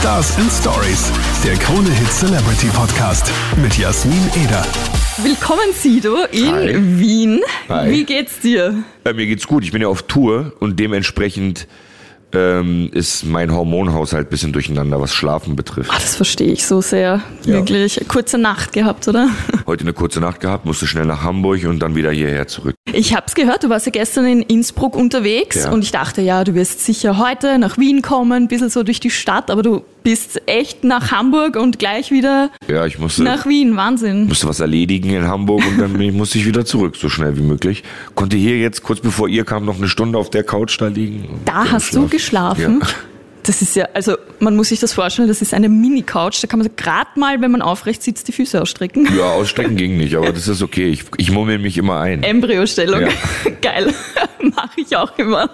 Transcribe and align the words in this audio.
Stars 0.00 0.38
and 0.38 0.50
Stories, 0.50 1.12
der 1.44 1.56
Krone 1.56 1.90
Hit 1.90 2.10
Celebrity 2.10 2.68
Podcast 2.68 3.30
mit 3.60 3.76
Jasmin 3.76 4.30
Eder. 4.42 4.64
Willkommen, 5.18 5.74
Sido, 5.74 6.24
in 6.32 6.54
Hi. 6.54 6.98
Wien. 6.98 7.40
Hi. 7.68 7.90
Wie 7.90 8.04
geht's 8.04 8.40
dir? 8.40 8.82
Äh, 9.04 9.12
mir 9.12 9.26
geht's 9.26 9.46
gut. 9.46 9.62
Ich 9.62 9.72
bin 9.72 9.82
ja 9.82 9.88
auf 9.88 10.04
Tour 10.04 10.54
und 10.58 10.80
dementsprechend 10.80 11.66
ähm, 12.32 12.90
ist 12.92 13.24
mein 13.24 13.52
Hormonhaushalt 13.52 14.26
ein 14.28 14.30
bisschen 14.30 14.52
durcheinander, 14.52 15.00
was 15.00 15.12
Schlafen 15.12 15.56
betrifft. 15.56 15.90
Ah, 15.92 15.98
das 15.98 16.16
verstehe 16.16 16.52
ich 16.52 16.66
so 16.66 16.80
sehr. 16.80 17.22
Ja. 17.44 17.54
Wirklich. 17.54 18.00
Kurze 18.08 18.38
Nacht 18.38 18.72
gehabt, 18.72 19.06
oder? 19.08 19.28
Heute 19.66 19.82
eine 19.82 19.92
kurze 19.92 20.20
Nacht 20.20 20.40
gehabt, 20.40 20.64
musste 20.66 20.86
schnell 20.86 21.06
nach 21.06 21.22
Hamburg 21.22 21.64
und 21.64 21.80
dann 21.80 21.94
wieder 21.96 22.10
hierher 22.10 22.46
zurück. 22.46 22.74
Ich 22.92 23.14
hab's 23.14 23.34
gehört, 23.34 23.64
du 23.64 23.68
warst 23.68 23.86
ja 23.86 23.92
gestern 23.92 24.26
in 24.26 24.42
Innsbruck 24.42 24.96
unterwegs 24.96 25.64
Ja. 25.64 25.72
und 25.72 25.82
ich 25.82 25.92
dachte, 25.92 26.22
ja, 26.22 26.44
du 26.44 26.54
wirst 26.54 26.84
sicher 26.84 27.18
heute 27.18 27.58
nach 27.58 27.78
Wien 27.78 28.02
kommen, 28.02 28.32
ein 28.44 28.48
bisschen 28.48 28.70
so 28.70 28.82
durch 28.82 29.00
die 29.00 29.10
Stadt, 29.10 29.50
aber 29.50 29.62
du 29.62 29.84
bist 30.02 30.40
echt 30.46 30.84
nach 30.84 31.10
Hamburg 31.12 31.56
und 31.56 31.78
gleich 31.78 32.10
wieder 32.10 32.50
Ja, 32.68 32.86
ich 32.86 32.98
musste, 32.98 33.22
nach 33.22 33.46
Wien. 33.46 33.76
Wahnsinn. 33.76 34.26
musste 34.26 34.48
was 34.48 34.60
erledigen 34.60 35.10
in 35.10 35.26
Hamburg 35.28 35.62
und 35.66 35.78
dann 35.78 36.00
ich- 36.00 36.12
musste 36.12 36.38
ich 36.38 36.46
wieder 36.46 36.64
zurück, 36.64 36.96
so 36.96 37.08
schnell 37.08 37.36
wie 37.36 37.42
möglich. 37.42 37.82
Konnte 38.14 38.36
hier 38.36 38.58
jetzt, 38.58 38.82
kurz 38.82 39.00
bevor 39.00 39.28
ihr 39.28 39.44
kam, 39.44 39.64
noch 39.64 39.76
eine 39.78 39.88
Stunde 39.88 40.18
auf 40.18 40.30
der 40.30 40.44
Couch 40.44 40.80
da 40.80 40.86
liegen. 40.88 41.40
Da 41.44 41.70
hast 41.70 41.88
du 41.94 42.08
schlafen. 42.08 42.10
geschlafen. 42.10 42.80
Ja. 42.82 42.86
Das 43.42 43.62
ist 43.62 43.74
ja, 43.74 43.88
also 43.94 44.16
man 44.38 44.54
muss 44.54 44.68
sich 44.68 44.80
das 44.80 44.92
vorstellen, 44.92 45.26
das 45.26 45.40
ist 45.40 45.54
eine 45.54 45.70
Mini-Couch. 45.70 46.42
Da 46.42 46.46
kann 46.46 46.58
man 46.58 46.68
gerade 46.76 47.08
mal, 47.16 47.40
wenn 47.40 47.50
man 47.50 47.62
aufrecht 47.62 48.02
sitzt, 48.02 48.28
die 48.28 48.32
Füße 48.32 48.60
ausstrecken. 48.60 49.08
Ja, 49.16 49.30
ausstrecken 49.32 49.76
ging 49.76 49.96
nicht, 49.96 50.14
aber 50.14 50.30
das 50.30 50.46
ist 50.46 50.60
okay. 50.60 50.88
Ich, 50.90 51.04
ich 51.16 51.30
mummel 51.30 51.58
mich 51.58 51.78
immer 51.78 51.98
ein. 52.00 52.22
Embryostellung. 52.22 53.00
Ja. 53.00 53.08
Geil. 53.62 53.94
Mache 54.42 54.80
ich 54.82 54.94
auch 54.94 55.16
immer. 55.18 55.48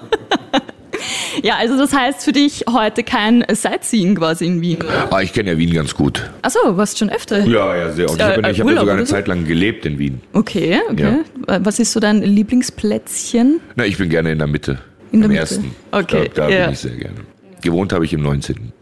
Ja, 1.43 1.55
also 1.57 1.77
das 1.77 1.93
heißt 1.95 2.25
für 2.25 2.33
dich 2.33 2.65
heute 2.71 3.03
kein 3.03 3.45
Sightseeing 3.51 4.15
quasi 4.17 4.47
in 4.47 4.61
Wien. 4.61 4.79
Ah, 5.11 5.21
ich 5.21 5.33
kenne 5.33 5.53
ja 5.53 5.59
Wien 5.59 5.73
ganz 5.73 5.95
gut. 5.95 6.29
Achso, 6.43 6.59
warst 6.77 6.99
schon 6.99 7.11
öfter? 7.11 7.45
Ja, 7.47 7.77
ja, 7.77 7.93
sehr. 7.93 8.09
Und 8.11 8.17
ich 8.17 8.23
habe 8.23 8.41
ja, 8.43 8.49
äh, 8.49 8.53
ich 8.53 8.61
hab 8.61 8.69
ja 8.71 8.81
sogar 8.81 8.95
eine 8.97 9.07
so? 9.07 9.13
Zeit 9.15 9.29
lang 9.29 9.45
gelebt 9.47 9.87
in 9.87 9.99
Wien. 9.99 10.21
Okay, 10.33 10.79
okay. 10.91 11.19
Was 11.47 11.79
ist 11.79 11.93
so 11.93 12.01
dein 12.01 12.23
Lieblingsplätzchen? 12.23 13.61
Na, 13.77 13.85
ich 13.85 13.99
bin 13.99 14.09
gerne 14.09 14.33
in 14.33 14.39
der 14.39 14.47
Mitte. 14.47 14.79
In 15.13 15.21
der 15.21 15.27
Im 15.27 15.31
Mitte. 15.33 15.41
ersten. 15.41 15.75
Okay, 15.93 16.31
Da, 16.35 16.47
da 16.47 16.53
ja. 16.53 16.65
bin 16.65 16.73
ich 16.75 16.79
sehr 16.81 16.97
gerne. 16.97 17.17
Gewohnt 17.63 17.93
habe 17.93 18.05
ich 18.05 18.13
im 18.13 18.23
19. 18.23 18.73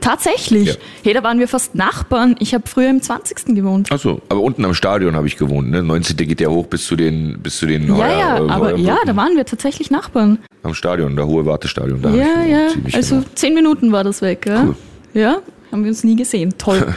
Tatsächlich. 0.00 0.68
Ja. 0.68 0.74
Hey, 1.02 1.14
da 1.14 1.22
waren 1.22 1.38
wir 1.38 1.48
fast 1.48 1.74
Nachbarn. 1.74 2.36
Ich 2.38 2.52
habe 2.52 2.64
früher 2.68 2.90
im 2.90 3.00
20. 3.00 3.54
gewohnt. 3.54 3.88
Ach 3.90 3.98
so, 3.98 4.20
aber 4.28 4.40
unten 4.40 4.64
am 4.64 4.74
Stadion 4.74 5.16
habe 5.16 5.26
ich 5.26 5.36
gewohnt. 5.38 5.70
Ne? 5.70 5.82
19. 5.82 6.16
geht 6.16 6.40
ja 6.42 6.48
hoch 6.48 6.66
bis 6.66 6.86
zu 6.86 6.94
den, 6.96 7.40
bis 7.40 7.56
zu 7.58 7.66
den 7.66 7.88
Ja, 7.88 7.94
Heuer- 7.94 8.18
ja, 8.18 8.36
äh, 8.46 8.50
aber 8.50 8.76
ja, 8.76 8.98
da 9.06 9.16
waren 9.16 9.34
wir 9.36 9.46
tatsächlich 9.46 9.90
Nachbarn. 9.90 10.40
Am 10.64 10.74
Stadion, 10.74 11.14
der 11.14 11.26
hohe 11.26 11.44
Wartestadion. 11.44 12.00
Da 12.00 12.10
Ja, 12.10 12.42
ja. 12.42 12.68
Also 12.92 13.16
genau. 13.16 13.26
zehn 13.34 13.54
Minuten 13.54 13.92
war 13.92 14.02
das 14.02 14.22
weg, 14.22 14.46
ja? 14.46 14.64
Cool. 14.64 14.76
Ja, 15.12 15.36
haben 15.70 15.84
wir 15.84 15.90
uns 15.90 16.02
nie 16.04 16.16
gesehen. 16.16 16.54
Toll. 16.58 16.86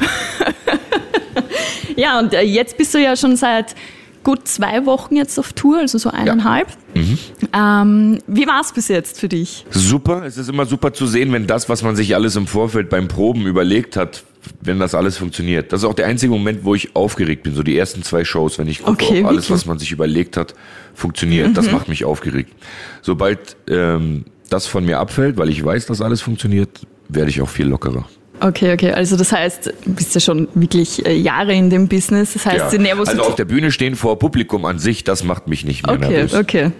ja, 1.97 2.17
und 2.17 2.33
äh, 2.33 2.41
jetzt 2.41 2.77
bist 2.77 2.93
du 2.93 2.97
ja 2.97 3.15
schon 3.15 3.35
seit 3.35 3.75
gut 4.23 4.47
zwei 4.47 4.85
Wochen 4.85 5.15
jetzt 5.15 5.37
auf 5.37 5.53
Tour, 5.53 5.79
also 5.79 5.97
so 5.97 6.09
eineinhalb. 6.09 6.67
Mhm. 6.95 7.17
Ähm, 7.53 8.19
wie 8.27 8.47
war 8.47 8.61
es 8.61 8.71
bis 8.71 8.87
jetzt 8.87 9.19
für 9.19 9.29
dich? 9.29 9.65
Super, 9.69 10.23
es 10.25 10.37
ist 10.37 10.49
immer 10.49 10.65
super 10.65 10.93
zu 10.93 11.05
sehen, 11.05 11.31
wenn 11.33 11.45
das, 11.45 11.69
was 11.69 11.83
man 11.83 11.95
sich 11.95 12.15
alles 12.15 12.35
im 12.35 12.47
Vorfeld 12.47 12.89
beim 12.89 13.07
Proben 13.07 13.45
überlegt 13.47 13.95
hat, 13.97 14.23
wenn 14.61 14.79
das 14.79 14.95
alles 14.95 15.17
funktioniert. 15.17 15.71
Das 15.73 15.81
ist 15.81 15.85
auch 15.85 15.93
der 15.93 16.07
einzige 16.07 16.31
Moment, 16.31 16.63
wo 16.63 16.75
ich 16.75 16.95
aufgeregt 16.95 17.43
bin. 17.43 17.53
So 17.55 17.63
die 17.63 17.77
ersten 17.77 18.03
zwei 18.03 18.23
Shows, 18.25 18.57
wenn 18.59 18.67
ich 18.67 18.79
gucke, 18.79 18.91
Okay, 19.03 19.21
ob 19.21 19.27
alles, 19.27 19.43
wirklich? 19.43 19.49
Mhm. 19.49 19.53
was 19.53 19.65
man 19.65 19.79
sich 19.79 19.91
überlegt 19.91 20.37
hat, 20.37 20.53
funktioniert. 20.93 21.55
Das 21.57 21.71
macht 21.71 21.87
mich 21.89 22.05
aufgeregt. 22.05 22.53
Sobald 23.01 23.55
ähm, 23.69 24.25
das 24.49 24.67
von 24.67 24.85
mir 24.85 24.99
abfällt, 24.99 25.37
weil 25.37 25.49
ich 25.49 25.63
weiß, 25.63 25.85
dass 25.87 26.01
alles 26.01 26.21
funktioniert, 26.21 26.69
werde 27.09 27.29
ich 27.29 27.41
auch 27.41 27.49
viel 27.49 27.67
lockerer. 27.67 28.05
Okay, 28.39 28.71
okay, 28.73 28.91
also 28.91 29.17
das 29.17 29.31
heißt, 29.31 29.73
du 29.83 29.93
bist 29.93 30.13
ja 30.13 30.21
schon 30.21 30.47
wirklich 30.53 31.03
äh, 31.07 31.13
Jahre 31.15 31.53
in 31.55 31.71
dem 31.71 31.87
Business, 31.87 32.33
das 32.33 32.45
heißt, 32.45 32.71
die 32.71 32.77
Nervosität... 32.77 33.19
Also 33.19 33.29
auf 33.31 33.35
der 33.35 33.45
Bühne 33.45 33.71
stehen 33.71 33.95
vor 33.95 34.19
Publikum 34.19 34.65
an 34.65 34.77
sich, 34.77 35.03
das 35.03 35.23
macht 35.23 35.47
mich 35.47 35.65
nicht 35.65 35.87
mehr 35.87 35.95
Okay, 35.95 36.09
nervös. 36.09 36.33
okay. 36.35 36.65
Okay, 36.67 36.71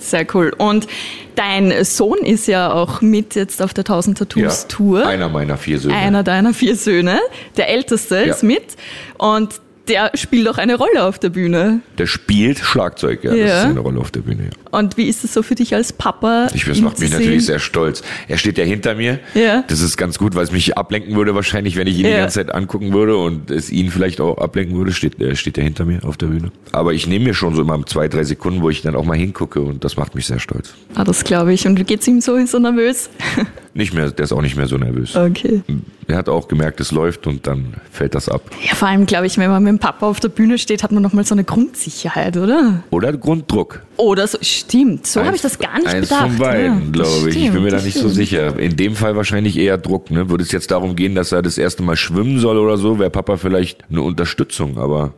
sehr 0.00 0.26
cool. 0.34 0.52
Und 0.56 0.86
dein 1.34 1.84
Sohn 1.84 2.18
ist 2.18 2.46
ja 2.46 2.72
auch 2.72 3.00
mit 3.00 3.34
jetzt 3.34 3.62
auf 3.62 3.74
der 3.74 3.82
1000 3.82 4.18
Tattoos 4.18 4.66
Tour. 4.68 5.06
Einer 5.06 5.28
meiner 5.28 5.56
vier 5.56 5.78
Söhne. 5.78 5.96
Einer 5.96 6.22
deiner 6.22 6.54
vier 6.54 6.76
Söhne. 6.76 7.20
Der 7.56 7.68
älteste 7.68 8.16
Ja. 8.16 8.22
ist 8.32 8.42
mit. 8.42 8.76
Und 9.18 9.60
der 9.88 10.10
spielt 10.14 10.48
auch 10.48 10.58
eine 10.58 10.76
Rolle 10.76 11.02
auf 11.04 11.18
der 11.18 11.30
Bühne. 11.30 11.80
Der 11.98 12.06
spielt 12.06 12.58
Schlagzeug, 12.58 13.24
ja, 13.24 13.34
Ja. 13.34 13.46
das 13.46 13.58
ist 13.64 13.70
eine 13.70 13.80
Rolle 13.80 14.00
auf 14.00 14.10
der 14.10 14.20
Bühne. 14.20 14.44
Ja. 14.44 14.78
Und 14.78 14.96
wie 14.96 15.08
ist 15.08 15.24
es 15.24 15.34
so 15.34 15.42
für 15.42 15.54
dich 15.54 15.74
als 15.74 15.92
Papa? 15.92 16.48
Ich, 16.54 16.64
das 16.64 16.80
macht 16.80 16.98
mich 17.00 17.10
sehen? 17.10 17.18
natürlich 17.18 17.44
sehr 17.46 17.58
stolz. 17.58 18.02
Er 18.28 18.38
steht 18.38 18.58
ja 18.58 18.64
hinter 18.64 18.94
mir. 18.94 19.18
Ja. 19.34 19.64
Das 19.68 19.80
ist 19.80 19.96
ganz 19.96 20.18
gut, 20.18 20.34
weil 20.34 20.44
es 20.44 20.52
mich 20.52 20.78
ablenken 20.78 21.14
würde 21.16 21.34
wahrscheinlich, 21.34 21.76
wenn 21.76 21.86
ich 21.86 21.98
ihn 21.98 22.04
Ja. 22.06 22.10
die 22.12 22.16
ganze 22.18 22.34
Zeit 22.36 22.54
angucken 22.54 22.92
würde 22.92 23.16
und 23.16 23.50
es 23.50 23.70
ihn 23.70 23.90
vielleicht 23.90 24.20
auch 24.20 24.38
ablenken 24.38 24.76
würde, 24.78 24.92
steht, 24.92 25.20
äh, 25.20 25.34
steht 25.36 25.58
er 25.58 25.64
hinter 25.64 25.84
mir 25.84 26.04
auf 26.04 26.16
der 26.16 26.26
Bühne. 26.28 26.52
Aber 26.72 26.92
ich 26.94 27.06
nehme 27.06 27.24
mir 27.26 27.34
schon 27.34 27.54
so 27.54 27.62
immer 27.62 27.84
zwei, 27.86 28.08
drei 28.08 28.24
Sekunden, 28.24 28.62
wo 28.62 28.70
ich 28.70 28.82
dann 28.82 28.94
auch 28.96 29.04
mal 29.04 29.16
hingucke 29.16 29.60
und 29.60 29.84
das 29.84 29.96
macht 29.96 30.14
mich 30.14 30.26
sehr 30.26 30.38
stolz. 30.38 30.74
Ah, 30.94 31.04
das 31.04 31.24
glaube 31.24 31.52
ich. 31.52 31.66
Und 31.66 31.78
wie 31.78 31.84
geht's 31.84 32.06
ihm 32.06 32.20
so? 32.20 32.36
Ist 32.36 32.54
er 32.54 32.60
nervös? 32.60 33.10
Nicht 33.74 33.94
mehr, 33.94 34.10
der 34.10 34.24
ist 34.24 34.32
auch 34.32 34.42
nicht 34.42 34.54
mehr 34.56 34.66
so 34.66 34.76
nervös. 34.76 35.16
Okay. 35.16 35.62
Er 36.08 36.16
hat 36.16 36.28
auch 36.28 36.48
gemerkt, 36.48 36.80
es 36.80 36.90
läuft 36.90 37.26
und 37.26 37.46
dann 37.46 37.74
fällt 37.90 38.14
das 38.14 38.28
ab. 38.28 38.42
Ja, 38.66 38.74
vor 38.74 38.88
allem, 38.88 39.06
glaube 39.06 39.26
ich, 39.26 39.38
wenn 39.38 39.50
man 39.50 39.62
mit 39.62 39.70
dem 39.70 39.78
Papa 39.78 40.06
auf 40.06 40.18
der 40.20 40.28
Bühne 40.28 40.58
steht, 40.58 40.82
hat 40.82 40.90
man 40.92 41.02
nochmal 41.02 41.24
so 41.24 41.34
eine 41.34 41.44
Grundsicherheit, 41.44 42.36
oder? 42.36 42.82
Oder 42.90 43.12
Grunddruck. 43.12 43.82
Oder 43.96 44.26
so. 44.26 44.38
Stimmt. 44.42 45.06
So 45.06 45.24
habe 45.24 45.36
ich 45.36 45.42
das 45.42 45.58
gar 45.58 45.76
nicht 45.78 45.86
eins 45.86 46.08
bedacht. 46.08 46.22
von 46.28 46.38
beiden, 46.38 46.84
ja, 46.86 46.90
glaube 46.90 47.30
ich. 47.30 47.36
ich 47.36 47.52
bin 47.52 47.62
mir 47.62 47.70
da 47.70 47.80
nicht 47.80 47.94
so 47.94 48.00
stimmt. 48.00 48.14
sicher. 48.14 48.58
In 48.58 48.76
dem 48.76 48.96
Fall 48.96 49.14
wahrscheinlich 49.16 49.56
eher 49.56 49.78
Druck. 49.78 50.10
Ne? 50.10 50.28
Würde 50.28 50.42
es 50.42 50.50
jetzt 50.52 50.70
darum 50.72 50.96
gehen, 50.96 51.14
dass 51.14 51.30
er 51.32 51.42
das 51.42 51.56
erste 51.56 51.82
Mal 51.82 51.96
schwimmen 51.96 52.38
soll 52.40 52.58
oder 52.58 52.76
so, 52.78 52.98
wäre 52.98 53.10
Papa 53.10 53.36
vielleicht 53.36 53.84
eine 53.90 54.02
Unterstützung. 54.02 54.78
Aber 54.78 55.14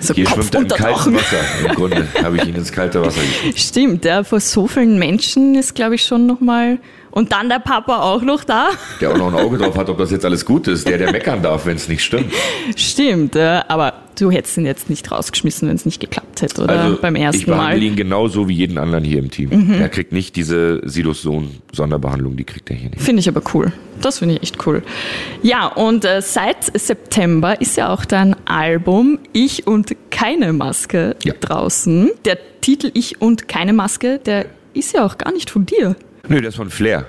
So 0.00 0.14
hier 0.14 0.24
Kopf 0.26 0.36
schwimmt 0.36 0.54
er 0.54 0.60
im 0.60 0.68
kalten. 0.68 1.14
Wasser. 1.16 1.36
Im 1.68 1.74
Grunde 1.74 2.06
habe 2.22 2.36
ich 2.36 2.46
ihn 2.46 2.54
ins 2.54 2.70
kalte 2.70 3.00
Wasser 3.00 3.20
geschickt. 3.20 3.58
Stimmt, 3.58 4.04
ja, 4.04 4.22
vor 4.22 4.38
so 4.40 4.68
vielen 4.68 4.98
Menschen 4.98 5.56
ist, 5.56 5.74
glaube 5.74 5.96
ich, 5.96 6.04
schon 6.04 6.26
nochmal. 6.26 6.78
Und 7.18 7.32
dann 7.32 7.48
der 7.48 7.58
Papa 7.58 8.00
auch 8.02 8.22
noch 8.22 8.44
da. 8.44 8.68
Der 9.00 9.10
auch 9.10 9.18
noch 9.18 9.26
ein 9.26 9.34
Auge 9.34 9.58
drauf 9.58 9.76
hat, 9.76 9.88
ob 9.90 9.98
das 9.98 10.12
jetzt 10.12 10.24
alles 10.24 10.44
gut 10.44 10.68
ist. 10.68 10.86
Der, 10.86 10.98
der 10.98 11.10
meckern 11.10 11.42
darf, 11.42 11.66
wenn 11.66 11.74
es 11.76 11.88
nicht 11.88 12.04
stimmt. 12.04 12.32
Stimmt, 12.76 13.34
ja, 13.34 13.64
aber 13.66 13.92
du 14.18 14.30
hättest 14.30 14.56
ihn 14.56 14.66
jetzt 14.66 14.88
nicht 14.88 15.10
rausgeschmissen, 15.10 15.68
wenn 15.68 15.74
es 15.74 15.84
nicht 15.84 15.98
geklappt 16.00 16.42
hätte, 16.42 16.62
oder? 16.62 16.78
Also 16.80 16.96
Beim 17.00 17.16
ich 17.16 17.22
ersten 17.22 17.46
behandle 17.46 17.76
Mal. 17.78 17.82
ihn 17.82 17.96
genauso 17.96 18.48
wie 18.48 18.54
jeden 18.54 18.78
anderen 18.78 19.02
hier 19.02 19.18
im 19.18 19.32
Team. 19.32 19.50
Mhm. 19.50 19.74
Er 19.80 19.88
kriegt 19.88 20.12
nicht 20.12 20.36
diese 20.36 20.80
Silos 20.88 21.22
Sohn 21.22 21.50
Sonderbehandlung, 21.72 22.36
die 22.36 22.44
kriegt 22.44 22.70
er 22.70 22.76
hier 22.76 22.90
nicht. 22.90 23.02
Finde 23.02 23.18
ich 23.20 23.28
aber 23.28 23.42
cool. 23.52 23.72
Das 24.00 24.20
finde 24.20 24.36
ich 24.36 24.42
echt 24.44 24.64
cool. 24.66 24.82
Ja, 25.42 25.66
und 25.66 26.04
äh, 26.04 26.22
seit 26.22 26.64
September 26.78 27.60
ist 27.60 27.76
ja 27.76 27.92
auch 27.92 28.04
dein 28.04 28.36
Album 28.46 29.18
Ich 29.32 29.66
und 29.66 29.94
keine 30.10 30.52
Maske 30.52 31.16
Ja. 31.24 31.34
draußen. 31.40 32.10
Der 32.24 32.38
Titel 32.60 32.92
Ich 32.94 33.20
und 33.20 33.48
keine 33.48 33.72
Maske, 33.72 34.20
der 34.24 34.46
ist 34.72 34.94
ja 34.94 35.04
auch 35.04 35.18
gar 35.18 35.32
nicht 35.32 35.50
von 35.50 35.66
dir. 35.66 35.96
Nö, 36.28 36.40
der 36.40 36.48
ist 36.50 36.56
von 36.56 36.70
Flair. 36.70 37.06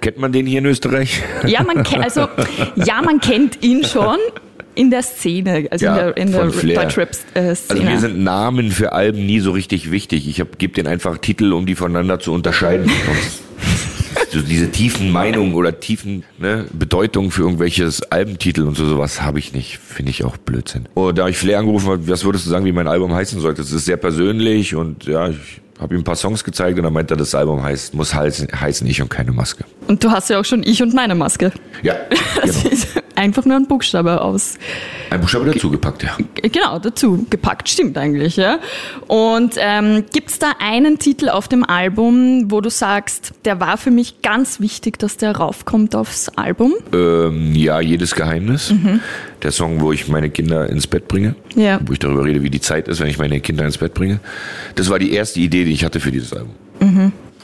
Kennt 0.00 0.18
man 0.18 0.32
den 0.32 0.46
hier 0.46 0.58
in 0.60 0.66
Österreich? 0.66 1.22
Ja, 1.46 1.62
man 1.62 1.82
kennt, 1.82 2.02
also, 2.02 2.28
ja, 2.76 3.02
man 3.02 3.20
kennt 3.20 3.62
ihn 3.62 3.84
schon 3.84 4.16
in 4.74 4.90
der 4.90 5.02
Szene, 5.02 5.66
also 5.70 5.84
Ja, 5.84 6.10
in 6.10 6.32
der, 6.32 6.44
in 6.44 6.66
der. 6.68 6.82
Deutschrap-Szene. 6.82 7.48
Also 7.68 7.82
mir 7.82 7.98
sind 7.98 8.22
Namen 8.22 8.70
für 8.70 8.92
Alben 8.92 9.26
nie 9.26 9.40
so 9.40 9.50
richtig 9.50 9.90
wichtig. 9.90 10.28
Ich 10.28 10.42
gebe 10.58 10.72
denen 10.74 10.88
einfach 10.88 11.18
Titel, 11.18 11.52
um 11.52 11.66
die 11.66 11.74
voneinander 11.74 12.18
zu 12.20 12.32
unterscheiden. 12.32 12.90
So 14.30 14.42
diese 14.42 14.70
tiefen 14.70 15.12
Meinungen 15.12 15.54
oder 15.54 15.78
tiefen 15.78 16.24
ne, 16.38 16.66
Bedeutungen 16.72 17.30
für 17.30 17.42
irgendwelches 17.42 18.02
Albentitel 18.02 18.62
und 18.62 18.76
so 18.76 18.84
sowas 18.84 19.22
habe 19.22 19.38
ich 19.38 19.52
nicht. 19.52 19.78
Finde 19.78 20.10
ich 20.10 20.24
auch 20.24 20.36
Blödsinn. 20.36 20.88
Und 20.94 21.16
da 21.18 21.28
ich 21.28 21.38
Flair 21.38 21.58
angerufen 21.60 21.88
habe, 21.88 22.08
was 22.08 22.24
würdest 22.24 22.44
du 22.44 22.50
sagen, 22.50 22.64
wie 22.64 22.72
mein 22.72 22.88
Album 22.88 23.14
heißen 23.14 23.40
sollte? 23.40 23.62
Es 23.62 23.72
ist 23.72 23.84
sehr 23.84 23.96
persönlich 23.96 24.74
und 24.74 25.04
ja, 25.04 25.28
ich 25.28 25.60
habe 25.78 25.94
ihm 25.94 26.00
ein 26.00 26.04
paar 26.04 26.16
Songs 26.16 26.42
gezeigt 26.44 26.78
und 26.78 26.84
dann 26.84 26.92
meinte 26.92 27.14
er, 27.14 27.16
das 27.16 27.34
Album 27.34 27.62
heißt, 27.62 27.94
muss 27.94 28.14
heißen, 28.14 28.48
heißen 28.60 28.86
Ich 28.86 29.02
und 29.02 29.08
keine 29.08 29.32
Maske. 29.32 29.64
Und 29.86 30.02
du 30.02 30.10
hast 30.10 30.30
ja 30.30 30.40
auch 30.40 30.44
schon 30.44 30.62
Ich 30.62 30.82
und 30.82 30.94
meine 30.94 31.14
Maske. 31.14 31.52
Ja, 31.82 31.94
genau. 32.42 33.02
Einfach 33.26 33.44
nur 33.44 33.56
ein 33.56 33.66
Buchstabe 33.66 34.20
aus. 34.20 34.56
Ein 35.10 35.20
Buchstabe 35.20 35.52
dazugepackt, 35.52 36.04
ja. 36.04 36.16
Genau, 36.42 36.78
dazu 36.78 37.26
gepackt, 37.28 37.68
stimmt 37.68 37.98
eigentlich, 37.98 38.36
ja. 38.36 38.60
Und 39.08 39.54
ähm, 39.58 40.04
gibt's 40.12 40.38
da 40.38 40.52
einen 40.60 40.98
Titel 40.98 41.28
auf 41.28 41.48
dem 41.48 41.64
Album, 41.64 42.52
wo 42.52 42.60
du 42.60 42.70
sagst, 42.70 43.32
der 43.44 43.58
war 43.58 43.78
für 43.78 43.90
mich 43.90 44.22
ganz 44.22 44.60
wichtig, 44.60 44.98
dass 44.98 45.16
der 45.16 45.36
raufkommt 45.36 45.96
aufs 45.96 46.28
Album? 46.36 46.74
Ähm, 46.92 47.54
ja, 47.54 47.80
jedes 47.80 48.14
Geheimnis. 48.14 48.72
Der 49.42 49.50
Song, 49.50 49.80
wo 49.80 49.92
ich 49.92 50.08
meine 50.08 50.30
Kinder 50.30 50.68
ins 50.68 50.86
Bett 50.86 51.08
bringe. 51.08 51.34
Ja. 51.56 51.80
Wo 51.84 51.92
ich 51.92 51.98
darüber 51.98 52.24
rede, 52.24 52.42
wie 52.42 52.50
die 52.50 52.60
Zeit 52.60 52.86
ist, 52.88 53.00
wenn 53.00 53.08
ich 53.08 53.18
meine 53.18 53.40
Kinder 53.40 53.64
ins 53.64 53.78
Bett 53.78 53.92
bringe. 53.92 54.20
Das 54.76 54.88
war 54.88 54.98
die 54.98 55.12
erste 55.12 55.40
Idee, 55.40 55.64
die 55.64 55.72
ich 55.72 55.84
hatte 55.84 55.98
für 55.98 56.12
dieses 56.12 56.32
Album. 56.32 56.54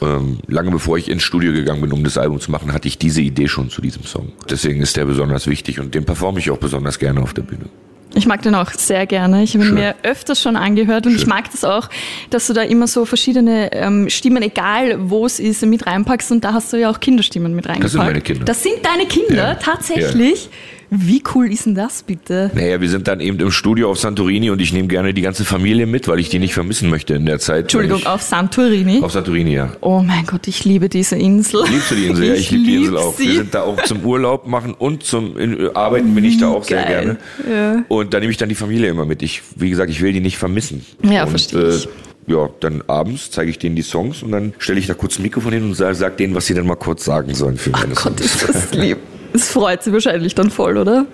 Ähm, 0.03 0.39
lange 0.49 0.71
bevor 0.71 0.99
ich 0.99 1.09
ins 1.11 1.23
Studio 1.23 1.53
gegangen 1.53 1.81
bin, 1.81 1.93
um 1.93 2.03
das 2.05 2.19
Album 2.19 2.41
zu 2.41 2.51
machen, 2.51 2.73
hatte 2.73 2.89
ich 2.89 2.99
diese 2.99 3.21
Idee 3.21 3.49
schon 3.49 3.71
zu 3.71 3.81
diesem 3.81 4.03
Song. 4.05 4.33
Deswegen 4.51 4.81
ist 4.81 4.97
der 4.97 5.05
besonders 5.05 5.47
wichtig 5.47 5.81
und 5.81 5.95
den 5.95 6.05
performe 6.05 6.39
ich 6.41 6.51
auch 6.51 6.59
besonders 6.59 6.99
gerne 6.99 7.21
auf 7.23 7.35
der 7.35 7.43
Bühne. 7.43 7.67
Ich 8.15 8.27
mag 8.27 8.43
den 8.43 8.55
auch 8.55 8.71
sehr 8.73 9.07
gerne. 9.07 9.43
Ich 9.43 9.55
habe 9.55 9.65
ihn 9.65 9.69
Schön. 9.69 9.75
mir 9.77 9.95
öfters 10.03 10.43
schon 10.43 10.55
angehört 10.57 11.07
und 11.07 11.15
ich 11.17 11.27
mag 11.27 11.51
das 11.51 11.65
auch, 11.65 11.89
dass 12.29 12.47
du 12.47 12.53
da 12.53 12.61
immer 12.61 12.87
so 12.87 13.07
verschiedene 13.07 13.73
ähm, 13.73 14.11
Stimmen, 14.11 14.43
egal 14.43 15.09
wo 15.09 15.25
es 15.25 15.41
ist, 15.41 15.65
mit 15.65 15.87
reinpackst 15.87 16.31
und 16.31 16.45
da 16.45 16.53
hast 16.53 16.71
du 16.75 16.77
ja 16.79 16.91
auch 16.91 17.01
Kinderstimmen 17.01 17.55
mit 17.55 17.67
reingepackt. 17.67 17.91
sind 17.93 18.03
meine 18.05 18.21
Kinder. 18.21 18.45
Das 18.45 18.63
sind 18.63 18.75
deine 18.85 19.07
Kinder, 19.07 19.49
Ja. 19.53 19.55
tatsächlich. 19.55 20.51
Wie 20.95 21.23
cool 21.35 21.51
ist 21.51 21.65
denn 21.65 21.75
das 21.75 22.03
bitte? 22.03 22.51
Naja, 22.55 22.79
wir 22.83 22.89
sind 22.91 23.09
dann 23.09 23.21
eben 23.21 23.41
im 23.41 23.51
Studio 23.51 23.91
auf 23.91 23.99
Santorini 23.99 24.51
und 24.51 24.61
ich 24.61 24.75
nehme 24.75 24.89
gerne 24.89 25.15
die 25.15 25.23
ganze 25.23 25.47
Familie 25.47 25.87
mit, 25.87 26.07
weil 26.07 26.19
ich 26.19 26.29
die 26.29 26.39
nicht 26.39 26.53
vermissen 26.53 26.91
möchte 26.91 27.15
in 27.15 27.25
der 27.25 27.39
Zeit. 27.39 27.63
Entschuldigung, 27.63 28.05
auf 28.05 28.21
Santorini. 28.21 28.99
ich, 28.99 29.03
auf 29.03 29.11
Santorini, 29.13 29.55
ja. 29.55 29.73
Oh 29.81 30.03
mein 30.03 30.27
Gott, 30.27 30.47
ich 30.49 30.67
liebe 30.67 30.91
diese 30.91 31.17
Insel. 31.17 31.65
Liebst 31.67 31.91
du 31.93 31.95
die 31.95 32.07
Insel? 32.09 32.27
Ja, 32.27 32.35
ich 32.35 32.51
liebe 32.51 32.65
die 32.65 32.75
Insel 32.77 32.99
auch. 32.99 33.17
sie. 33.17 33.29
Wir 33.29 33.35
sind 33.37 33.55
da 33.55 33.63
auch 33.63 33.83
zum 33.85 34.05
Urlaub 34.05 34.47
machen 34.47 34.75
und 34.75 35.03
zum 35.03 35.39
in, 35.39 35.75
Arbeiten 35.75 36.15
bin 36.15 36.27
ich 36.27 36.37
da 36.37 36.49
auch 36.49 36.65
sehr 36.65 36.83
Geil. 36.83 37.17
gerne. 37.47 37.85
Und 37.89 38.13
da 38.13 38.21
nehme 38.21 38.31
ich 38.31 38.37
dann 38.37 38.51
die 38.51 38.55
Familie 38.55 38.91
immer 38.91 39.07
mit. 39.07 39.23
Ich, 39.23 39.41
wie 39.57 39.71
gesagt, 39.71 39.91
ich 39.91 40.03
will 40.03 40.13
die 40.13 40.21
nicht 40.21 40.37
vermissen. 40.37 40.85
Ja, 41.03 41.23
und, 41.23 41.31
verstehe 41.31 41.71
ich. 41.75 41.89
ja, 42.27 42.51
dann 42.61 42.83
abends 42.87 43.31
zeige 43.31 43.49
ich 43.51 43.59
denen 43.59 43.77
die 43.77 43.83
Songs 43.83 44.23
und 44.23 44.31
dann 44.33 44.53
stelle 44.59 44.79
ich 44.79 44.89
da 44.89 44.93
kurz 44.95 45.19
ein 45.19 45.23
Mikrofon 45.23 45.55
hin 45.55 45.63
und 45.63 45.75
sage 45.75 45.95
sag 45.95 46.19
denen, 46.19 46.35
was 46.35 46.45
sie 46.45 46.53
dann 46.53 46.67
mal 46.67 46.77
kurz 46.77 47.03
sagen 47.07 47.35
sollen 47.35 47.57
für 47.57 47.71
meine 47.71 47.95
Gott, 47.95 48.19
Songs. 48.19 48.21
ist 48.21 48.47
das 48.47 48.75
lieb. 48.75 48.99
Es 49.35 49.49
freut 49.51 49.83
sie 49.83 49.93
wahrscheinlich 49.93 50.35
dann 50.35 50.51
voll, 50.51 50.77
oder? 50.77 51.07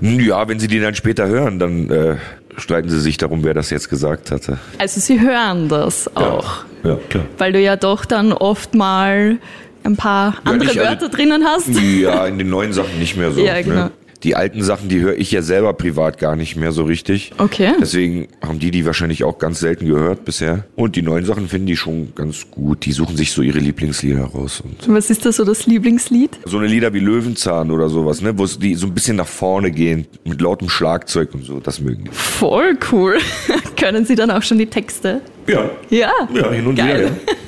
Ja, 0.00 0.48
wenn 0.48 0.58
sie 0.58 0.68
die 0.68 0.80
dann 0.80 0.94
später 0.94 1.26
hören, 1.28 1.58
dann 1.58 1.90
äh, 1.90 2.16
streiten 2.56 2.88
sie 2.88 3.00
sich 3.00 3.16
darum, 3.16 3.44
wer 3.44 3.54
das 3.54 3.70
jetzt 3.70 3.88
gesagt 3.88 4.30
hatte. 4.30 4.58
Also 4.78 5.00
sie 5.00 5.20
hören 5.20 5.68
das 5.68 6.14
auch. 6.16 6.64
Ja, 6.82 6.96
klar. 7.08 7.24
Weil 7.38 7.52
du 7.52 7.60
ja 7.60 7.76
doch 7.76 8.04
dann 8.04 8.32
oft 8.32 8.74
mal 8.74 9.38
ein 9.84 9.96
paar 9.96 10.34
andere 10.44 10.68
nicht, 10.70 10.78
also- 10.78 10.90
Wörter 10.90 11.08
drinnen 11.08 11.44
hast. 11.44 11.68
Ja, 11.68 12.26
in 12.26 12.38
den 12.38 12.50
neuen 12.50 12.72
Sachen 12.72 12.98
nicht 12.98 13.16
mehr 13.16 13.30
so. 13.32 13.40
Ja, 13.40 13.60
genau. 13.62 13.74
Ne? 13.84 13.90
Die 14.22 14.36
alten 14.36 14.62
Sachen, 14.62 14.88
die 14.90 15.00
höre 15.00 15.16
ich 15.16 15.30
ja 15.32 15.40
selber 15.40 15.72
privat 15.72 16.18
gar 16.18 16.36
nicht 16.36 16.54
mehr 16.56 16.72
so 16.72 16.84
richtig. 16.84 17.32
Okay. 17.38 17.72
Deswegen 17.80 18.28
haben 18.46 18.58
die 18.58 18.70
die 18.70 18.84
wahrscheinlich 18.84 19.24
auch 19.24 19.38
ganz 19.38 19.60
selten 19.60 19.86
gehört 19.86 20.26
bisher. 20.26 20.64
Und 20.76 20.94
die 20.96 21.02
neuen 21.02 21.24
Sachen 21.24 21.48
finden 21.48 21.66
die 21.66 21.76
schon 21.76 22.14
ganz 22.14 22.50
gut. 22.50 22.84
Die 22.84 22.92
suchen 22.92 23.16
sich 23.16 23.32
so 23.32 23.40
ihre 23.40 23.58
Lieblingslieder 23.58 24.24
raus. 24.24 24.62
Und 24.62 24.94
Was 24.94 25.08
ist 25.08 25.24
da 25.24 25.32
so 25.32 25.44
das 25.44 25.66
Lieblingslied? 25.66 26.38
so 26.44 26.58
eine 26.58 26.66
Lieder 26.66 26.92
wie 26.92 26.98
Löwenzahn 27.00 27.70
oder 27.70 27.88
sowas, 27.88 28.20
ne, 28.20 28.38
wo 28.38 28.44
die 28.46 28.74
so 28.74 28.86
ein 28.88 28.94
bisschen 28.94 29.16
nach 29.16 29.26
vorne 29.26 29.70
gehen 29.70 30.06
mit 30.24 30.40
lautem 30.40 30.68
Schlagzeug 30.68 31.32
und 31.34 31.44
so, 31.44 31.58
das 31.60 31.80
mögen 31.80 32.04
die. 32.04 32.10
Voll 32.12 32.76
cool. 32.92 33.18
Können 33.78 34.04
Sie 34.04 34.16
dann 34.16 34.30
auch 34.30 34.42
schon 34.42 34.58
die 34.58 34.66
Texte? 34.66 35.22
Ja. 35.46 35.70
Ja. 35.88 36.12
Ja, 36.34 36.50
hin 36.50 36.66
und 36.66 36.74
Geil. 36.76 37.04
wieder. 37.06 37.10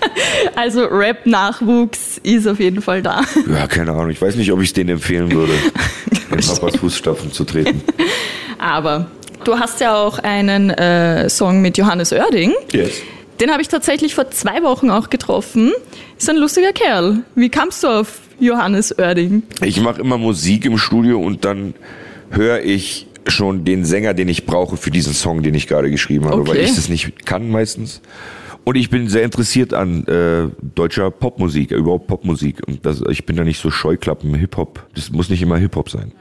Also 0.57 0.85
Rap-Nachwuchs 0.85 2.19
ist 2.23 2.47
auf 2.47 2.59
jeden 2.61 2.83
Fall 2.83 3.01
da. 3.03 3.23
Ja. 3.47 3.59
ja, 3.61 3.67
keine 3.67 3.93
Ahnung. 3.93 4.11
Ich 4.11 4.21
weiß 4.21 4.35
nicht, 4.37 4.53
ob 4.53 4.61
ich 4.61 4.73
denen 4.73 4.91
empfehlen 4.91 5.31
würde, 5.33 5.53
Papas 6.47 6.77
Fußstapfen 6.77 7.33
zu 7.33 7.45
treten. 7.45 7.83
Aber 8.59 9.07
du 9.45 9.59
hast 9.59 9.81
ja 9.81 9.95
auch 9.97 10.19
einen 10.19 10.71
äh, 10.71 11.29
Song 11.29 11.61
mit 11.63 11.79
Johannes 11.79 12.13
Oerding. 12.13 12.53
Yes. 12.73 12.93
Den 13.41 13.51
habe 13.51 13.63
ich 13.63 13.69
tatsächlich 13.69 14.15
vor 14.15 14.31
zwei 14.31 14.63
Wochen 14.63 14.91
auch 14.91 15.11
getroffen. 15.11 15.73
Ist 16.19 16.31
ein 16.31 16.37
lustiger 16.37 16.73
Kerl. 16.73 17.21
Wie 17.35 17.49
kamst 17.49 17.83
du 17.83 17.89
auf 17.89 18.21
Johannes 18.39 18.97
Oerding? 18.99 19.43
Ich 19.65 19.81
mache 19.81 20.01
immer 20.01 20.19
Musik 20.19 20.65
im 20.65 20.79
Studio 20.79 21.21
und 21.21 21.45
dann 21.45 21.75
höre 22.31 22.61
ich 22.61 23.07
schon 23.27 23.65
den 23.65 23.85
Sänger, 23.85 24.15
den 24.15 24.29
ich 24.29 24.47
brauche 24.47 24.77
für 24.77 24.91
diesen 24.91 25.13
Song, 25.15 25.43
den 25.43 25.55
ich 25.55 25.67
gerade 25.67 25.91
geschrieben 25.91 26.27
habe, 26.27 26.43
Okay. 26.43 26.51
weil 26.51 26.57
ich 26.59 26.75
das 26.75 26.89
nicht 26.89 27.25
kann 27.27 27.51
meistens. 27.51 28.01
Und 28.65 28.77
ich 28.77 28.91
bin 28.91 29.09
sehr 29.09 29.25
interessiert 29.25 29.75
an 29.75 30.07
äh, 30.07 30.49
deutscher 30.75 31.11
Popmusik, 31.11 31.73
überhaupt 31.73 32.07
Popmusik. 32.07 32.61
Und 32.67 32.87
das, 32.87 33.03
ich 33.11 33.27
bin 33.27 33.37
da 33.37 33.45
nicht 33.45 33.61
so 33.61 33.71
Scheuklappen, 33.71 34.35
Hip-Hop. 34.35 34.87
Das 34.95 35.11
muss 35.11 35.31
nicht 35.31 35.43
immer 35.43 35.59
Hip-Hop 35.59 35.91
sein. 35.91 36.13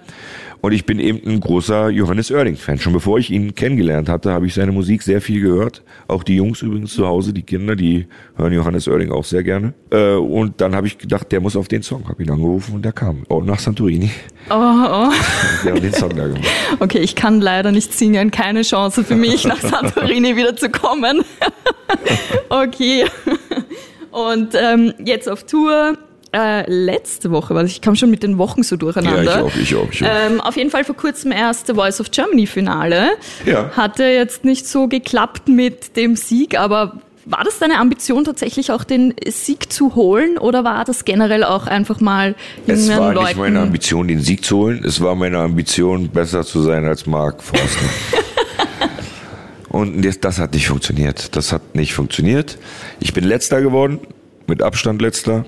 Und 0.61 0.73
ich 0.73 0.85
bin 0.85 0.99
eben 0.99 1.19
ein 1.27 1.39
großer 1.39 1.89
Johannes 1.89 2.31
Oerding-Fan. 2.31 2.77
Schon 2.77 2.93
bevor 2.93 3.17
ich 3.17 3.31
ihn 3.31 3.55
kennengelernt 3.55 4.07
hatte, 4.09 4.31
habe 4.31 4.45
ich 4.45 4.53
seine 4.53 4.71
Musik 4.71 5.01
sehr 5.01 5.19
viel 5.19 5.41
gehört. 5.41 5.83
Auch 6.07 6.23
die 6.23 6.35
Jungs 6.35 6.61
übrigens 6.61 6.93
zu 6.93 7.07
Hause, 7.07 7.33
die 7.33 7.41
Kinder, 7.41 7.75
die 7.75 8.05
hören 8.35 8.53
Johannes 8.53 8.87
Oerding 8.87 9.11
auch 9.11 9.25
sehr 9.25 9.41
gerne. 9.41 9.73
Äh, 9.89 10.13
und 10.13 10.61
dann 10.61 10.75
habe 10.75 10.85
ich 10.85 10.99
gedacht, 10.99 11.31
der 11.31 11.41
muss 11.41 11.55
auf 11.55 11.67
den 11.67 11.81
Song. 11.81 12.07
Habe 12.07 12.21
ihn 12.21 12.29
angerufen 12.29 12.75
und 12.75 12.85
der 12.85 12.91
kam. 12.91 13.23
Auch 13.27 13.43
nach 13.43 13.57
Santorini. 13.57 14.11
Oh, 14.49 14.53
oh. 14.53 14.55
Wir 15.63 15.71
haben 15.71 15.81
den 15.81 15.93
Song 15.93 16.15
da 16.15 16.27
gemacht. 16.27 16.45
Okay, 16.79 16.99
ich 16.99 17.15
kann 17.15 17.41
leider 17.41 17.71
nicht 17.71 17.93
singen. 17.93 18.29
Keine 18.29 18.61
Chance 18.61 19.03
für 19.03 19.15
mich, 19.15 19.45
nach 19.45 19.59
Santorini 19.59 20.35
wieder 20.35 20.55
zu 20.55 20.69
kommen. 20.69 21.23
okay. 22.49 23.05
Und 24.11 24.53
ähm, 24.53 24.93
jetzt 25.03 25.27
auf 25.27 25.43
Tour. 25.45 25.97
Äh, 26.33 26.69
letzte 26.71 27.29
Woche, 27.31 27.53
weil 27.55 27.65
ich 27.65 27.81
kam 27.81 27.95
schon 27.95 28.09
mit 28.09 28.23
den 28.23 28.37
Wochen 28.37 28.63
so 28.63 28.77
durcheinander. 28.77 29.23
Ja, 29.23 29.37
ich 29.39 29.43
auch, 29.43 29.55
ich 29.55 29.75
auch, 29.75 29.91
ich 29.91 30.03
auch. 30.03 30.07
Ähm, 30.07 30.39
auf 30.39 30.55
jeden 30.55 30.69
Fall 30.69 30.85
vor 30.85 30.95
kurzem 30.95 31.33
erst 31.33 31.67
The 31.67 31.73
Voice 31.73 31.99
of 31.99 32.09
Germany 32.11 32.47
Finale. 32.47 33.09
Ja. 33.45 33.69
Hatte 33.75 34.05
jetzt 34.05 34.45
nicht 34.45 34.65
so 34.65 34.87
geklappt 34.87 35.49
mit 35.49 35.97
dem 35.97 36.15
Sieg, 36.15 36.57
aber 36.57 37.01
war 37.25 37.43
das 37.43 37.59
deine 37.59 37.79
Ambition 37.79 38.23
tatsächlich 38.23 38.71
auch 38.71 38.83
den 38.85 39.13
Sieg 39.27 39.71
zu 39.73 39.93
holen 39.95 40.37
oder 40.37 40.63
war 40.63 40.85
das 40.85 41.05
generell 41.05 41.43
auch 41.43 41.67
einfach 41.67 41.99
mal 41.99 42.35
Es 42.65 42.89
war 42.89 43.13
Leuten? 43.13 43.27
nicht 43.27 43.37
meine 43.37 43.59
Ambition, 43.59 44.07
den 44.07 44.21
Sieg 44.21 44.45
zu 44.45 44.57
holen. 44.57 44.83
Es 44.85 45.01
war 45.01 45.15
meine 45.15 45.37
Ambition, 45.37 46.07
besser 46.09 46.43
zu 46.43 46.61
sein 46.61 46.85
als 46.85 47.05
Mark 47.05 47.43
Forster. 47.43 47.85
Und 49.69 50.01
das, 50.03 50.19
das 50.19 50.39
hat 50.39 50.53
nicht 50.53 50.67
funktioniert. 50.67 51.35
Das 51.35 51.51
hat 51.53 51.75
nicht 51.75 51.93
funktioniert. 51.93 52.57
Ich 52.99 53.13
bin 53.13 53.23
letzter 53.23 53.61
geworden, 53.61 53.99
mit 54.47 54.61
Abstand 54.61 55.01
letzter. 55.01 55.45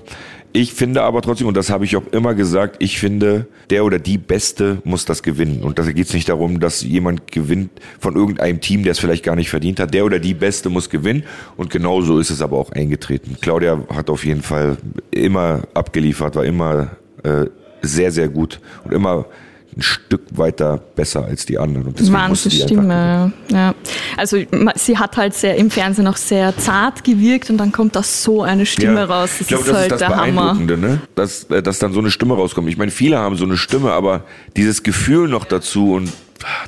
Ich 0.56 0.72
finde 0.72 1.02
aber 1.02 1.20
trotzdem, 1.20 1.48
und 1.48 1.56
das 1.56 1.68
habe 1.68 1.84
ich 1.84 1.96
auch 1.96 2.06
immer 2.12 2.32
gesagt, 2.32 2.76
ich 2.78 3.00
finde, 3.00 3.48
der 3.70 3.84
oder 3.84 3.98
die 3.98 4.18
Beste 4.18 4.78
muss 4.84 5.04
das 5.04 5.24
gewinnen. 5.24 5.64
Und 5.64 5.80
da 5.80 5.82
geht 5.90 6.06
es 6.06 6.14
nicht 6.14 6.28
darum, 6.28 6.60
dass 6.60 6.82
jemand 6.82 7.32
gewinnt 7.32 7.70
von 7.98 8.14
irgendeinem 8.14 8.60
Team, 8.60 8.84
der 8.84 8.92
es 8.92 9.00
vielleicht 9.00 9.24
gar 9.24 9.34
nicht 9.34 9.50
verdient 9.50 9.80
hat. 9.80 9.92
Der 9.92 10.04
oder 10.04 10.20
die 10.20 10.32
Beste 10.32 10.70
muss 10.70 10.90
gewinnen. 10.90 11.24
Und 11.56 11.70
genau 11.70 12.02
so 12.02 12.20
ist 12.20 12.30
es 12.30 12.40
aber 12.40 12.56
auch 12.56 12.70
eingetreten. 12.70 13.36
Claudia 13.40 13.82
hat 13.92 14.08
auf 14.08 14.24
jeden 14.24 14.42
Fall 14.42 14.76
immer 15.10 15.62
abgeliefert, 15.74 16.36
war 16.36 16.44
immer 16.44 16.92
äh, 17.24 17.46
sehr, 17.82 18.12
sehr 18.12 18.28
gut 18.28 18.60
und 18.84 18.92
immer 18.92 19.26
ein 19.76 19.82
Stück 19.82 20.22
weiter 20.30 20.78
besser 20.78 21.24
als 21.24 21.46
die 21.46 21.58
anderen. 21.58 21.88
Und 21.88 21.98
deswegen 21.98 22.28
musste 22.28 22.48
die. 22.48 22.60
Stimme. 22.60 23.32
Ja. 23.50 23.74
Also 24.16 24.38
sie 24.76 24.98
hat 24.98 25.16
halt 25.16 25.34
sehr 25.34 25.56
im 25.56 25.70
Fernsehen 25.70 26.06
auch 26.06 26.16
sehr 26.16 26.56
zart 26.56 27.04
gewirkt 27.04 27.50
und 27.50 27.58
dann 27.58 27.72
kommt 27.72 27.96
da 27.96 28.02
so 28.02 28.42
eine 28.42 28.66
Stimme 28.66 29.08
raus. 29.08 29.30
Das 29.32 29.40
ich 29.42 29.48
glaube, 29.48 29.64
ist 29.64 29.68
das 29.68 29.76
halt 29.76 29.92
ist 29.92 30.00
das 30.00 30.08
der 30.08 30.16
Hammer. 30.16 30.54
Beeindruckende, 30.54 30.78
ne? 30.78 31.00
dass, 31.14 31.44
äh, 31.44 31.62
dass 31.62 31.78
dann 31.78 31.92
so 31.92 32.00
eine 32.00 32.10
Stimme 32.10 32.34
rauskommt. 32.34 32.68
Ich 32.68 32.76
meine, 32.76 32.90
viele 32.90 33.18
haben 33.18 33.36
so 33.36 33.44
eine 33.44 33.56
Stimme, 33.56 33.92
aber 33.92 34.24
dieses 34.56 34.82
Gefühl 34.82 35.28
noch 35.28 35.44
dazu 35.44 35.92
und 35.94 36.10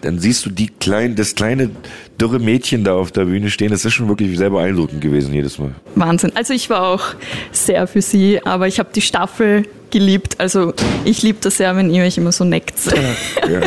dann 0.03 0.19
siehst 0.19 0.47
du 0.47 0.51
die 0.51 0.69
klein, 0.69 1.17
das 1.17 1.35
kleine 1.35 1.71
dürre 2.21 2.39
Mädchen 2.39 2.85
da 2.85 2.95
auf 2.95 3.13
der 3.13 3.25
Bühne 3.27 3.51
stehen. 3.51 3.71
Das 3.71 3.85
ist 3.85 3.93
schon 3.95 4.09
wirklich 4.09 4.37
sehr 4.39 4.51
beeindruckend 4.51 5.01
gewesen 5.01 5.35
jedes 5.35 5.59
Mal. 5.59 5.73
Wahnsinn. 5.95 6.33
Also 6.35 6.55
ich 6.55 6.71
war 6.71 6.83
auch 6.89 7.05
sehr 7.53 7.87
für 7.87 8.01
sie, 8.03 8.41
aber 8.45 8.69
ich 8.69 8.79
habe 8.79 8.89
die 8.95 9.03
Staffel 9.03 9.67
geliebt. 9.91 10.37
Also 10.41 10.73
ich 11.05 11.23
liebe 11.23 11.39
das 11.43 11.59
sehr, 11.59 11.77
wenn 11.77 11.91
ihr 11.91 12.05
euch 12.05 12.17
immer 12.19 12.33
so 12.33 12.45
neckt. 12.45 12.75
Ja, 13.49 13.61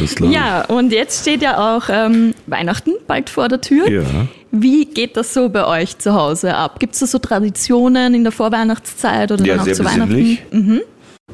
ich. 0.00 0.18
Ja, 0.32 0.64
und 0.64 0.92
jetzt 0.92 1.22
steht 1.22 1.42
ja 1.42 1.76
auch 1.76 1.84
ähm, 1.88 2.34
Weihnachten 2.46 2.92
bald 3.06 3.30
vor 3.30 3.48
der 3.48 3.60
Tür. 3.60 3.88
Ja. 3.88 4.02
Wie 4.50 4.84
geht 4.84 5.16
das 5.16 5.32
so 5.32 5.48
bei 5.48 5.64
euch 5.66 5.98
zu 5.98 6.14
Hause 6.14 6.54
ab? 6.54 6.80
Gibt 6.80 6.94
es 6.94 7.00
da 7.00 7.06
so 7.06 7.18
Traditionen 7.18 8.14
in 8.14 8.22
der 8.24 8.32
Vorweihnachtszeit 8.32 9.30
oder 9.32 9.44
Ja, 9.44 9.52
dann 9.54 9.60
auch 9.60 9.64
sehr 9.64 9.74
zu 9.74 9.84
Weihnachten? 9.84 10.08
besinnlich. 10.50 10.82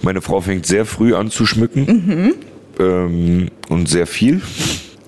Meine 0.03 0.21
Frau 0.21 0.41
fängt 0.41 0.67
sehr 0.67 0.85
früh 0.85 1.15
an 1.15 1.31
zu 1.31 1.47
schmücken. 1.47 2.35
Ähm, 2.79 3.49
und 3.69 3.89
sehr 3.89 4.07
viel. 4.07 4.41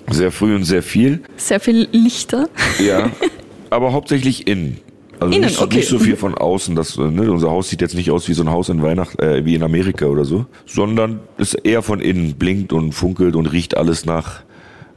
Sehr 0.09 0.31
früh 0.31 0.55
und 0.55 0.65
sehr 0.65 0.83
viel. 0.83 1.21
Sehr 1.37 1.59
viel 1.59 1.87
Lichter. 1.91 2.49
Ja, 2.85 3.09
aber 3.69 3.93
hauptsächlich 3.93 4.47
innen. 4.47 4.79
Also 5.19 5.33
Innen, 5.33 5.45
nicht, 5.45 5.57
so, 5.57 5.65
okay. 5.65 5.77
nicht 5.77 5.87
so 5.87 5.99
viel 5.99 6.15
von 6.15 6.33
außen. 6.33 6.75
Das, 6.75 6.97
äh, 6.97 7.01
ne, 7.01 7.31
unser 7.31 7.51
Haus 7.51 7.69
sieht 7.69 7.81
jetzt 7.81 7.93
nicht 7.93 8.09
aus 8.09 8.27
wie 8.27 8.33
so 8.33 8.43
ein 8.43 8.49
Haus 8.49 8.69
in 8.69 8.81
Weihnacht, 8.81 9.19
äh, 9.21 9.45
wie 9.45 9.53
in 9.53 9.61
Amerika 9.61 10.07
oder 10.07 10.25
so, 10.25 10.47
sondern 10.65 11.19
ist 11.37 11.53
eher 11.53 11.83
von 11.83 12.01
innen, 12.01 12.33
blinkt 12.33 12.73
und 12.73 12.93
funkelt 12.93 13.35
und 13.35 13.45
riecht 13.45 13.77
alles 13.77 14.05
nach 14.05 14.41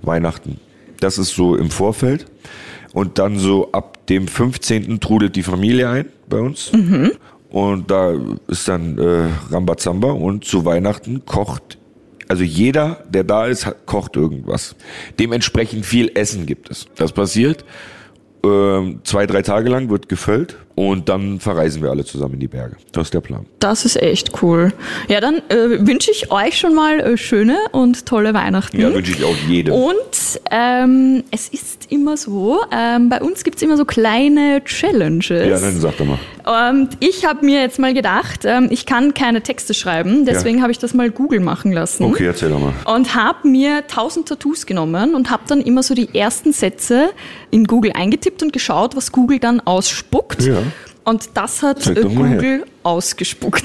Weihnachten. 0.00 0.58
Das 1.00 1.18
ist 1.18 1.34
so 1.34 1.56
im 1.56 1.70
Vorfeld. 1.70 2.26
Und 2.94 3.18
dann 3.18 3.38
so 3.38 3.70
ab 3.72 4.06
dem 4.06 4.26
15. 4.26 5.00
trudelt 5.00 5.36
die 5.36 5.42
Familie 5.42 5.90
ein 5.90 6.06
bei 6.28 6.38
uns. 6.38 6.70
Und 7.50 7.90
da 7.90 8.14
ist 8.48 8.66
dann 8.66 8.98
äh, 8.98 9.28
Rambazamba 9.52 10.10
und 10.10 10.44
zu 10.44 10.64
Weihnachten 10.64 11.24
kocht, 11.26 11.78
also 12.28 12.42
jeder, 12.42 13.04
der 13.08 13.24
da 13.24 13.46
ist, 13.46 13.66
hat, 13.66 13.86
kocht 13.86 14.16
irgendwas. 14.16 14.76
Dementsprechend 15.18 15.86
viel 15.86 16.10
Essen 16.14 16.46
gibt 16.46 16.70
es. 16.70 16.86
Das 16.96 17.12
passiert. 17.12 17.64
Ähm, 18.44 19.00
zwei, 19.04 19.26
drei 19.26 19.42
Tage 19.42 19.70
lang 19.70 19.90
wird 19.90 20.08
gefüllt. 20.08 20.56
Und 20.74 21.08
dann 21.08 21.38
verreisen 21.38 21.82
wir 21.82 21.90
alle 21.90 22.04
zusammen 22.04 22.34
in 22.34 22.40
die 22.40 22.48
Berge. 22.48 22.76
Das 22.92 23.08
ist 23.08 23.14
der 23.14 23.20
Plan. 23.20 23.46
Das 23.60 23.84
ist 23.84 24.00
echt 24.00 24.42
cool. 24.42 24.72
Ja, 25.08 25.20
dann 25.20 25.36
äh, 25.48 25.86
wünsche 25.86 26.10
ich 26.10 26.32
euch 26.32 26.58
schon 26.58 26.74
mal 26.74 26.98
äh, 27.00 27.16
schöne 27.16 27.56
und 27.70 28.06
tolle 28.06 28.34
Weihnachten. 28.34 28.80
Ja, 28.80 28.92
wünsche 28.92 29.12
ich 29.12 29.24
auch 29.24 29.36
jedem. 29.48 29.74
Und 29.74 30.40
ähm, 30.50 31.22
es 31.30 31.48
ist 31.48 31.92
immer 31.92 32.16
so, 32.16 32.60
ähm, 32.72 33.08
bei 33.08 33.20
uns 33.20 33.44
gibt's 33.44 33.62
immer 33.62 33.76
so 33.76 33.84
kleine 33.84 34.62
Challenges. 34.64 35.48
Ja, 35.48 35.60
dann 35.60 35.78
sag 35.80 35.96
doch 35.96 36.06
mal. 36.06 36.18
Und 36.72 36.90
ich 37.00 37.24
habe 37.24 37.46
mir 37.46 37.60
jetzt 37.60 37.78
mal 37.78 37.94
gedacht, 37.94 38.44
ähm, 38.44 38.68
ich 38.70 38.84
kann 38.84 39.14
keine 39.14 39.42
Texte 39.42 39.74
schreiben, 39.74 40.26
deswegen 40.26 40.60
habe 40.60 40.72
ich 40.72 40.78
das 40.78 40.92
mal 40.92 41.10
Google 41.10 41.40
machen 41.40 41.72
lassen. 41.72 42.04
Okay, 42.04 42.26
erzähl 42.26 42.50
doch 42.50 42.58
mal. 42.58 42.74
Und 42.84 43.14
habe 43.14 43.48
mir 43.48 43.76
1000 43.78 44.28
Tattoos 44.28 44.66
genommen 44.66 45.14
und 45.14 45.30
habe 45.30 45.44
dann 45.46 45.60
immer 45.62 45.82
so 45.82 45.94
die 45.94 46.14
ersten 46.14 46.52
Sätze 46.52 47.10
in 47.50 47.64
Google 47.64 47.92
eingetippt 47.94 48.42
und 48.42 48.52
geschaut, 48.52 48.96
was 48.96 49.12
Google 49.12 49.38
dann 49.38 49.60
ausspuckt. 49.60 50.42
Ja. 50.42 50.63
Und 51.04 51.30
das 51.34 51.62
hat. 51.62 51.84
Google 51.94 52.64
ausgespuckt. 52.82 53.64